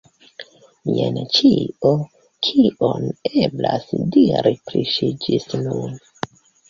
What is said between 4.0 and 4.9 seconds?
diri pri